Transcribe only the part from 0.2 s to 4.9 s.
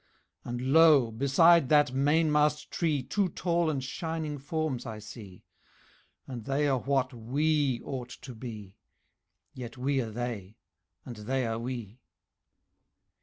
"And lo! beside that mainmast tree Two tall and shining forms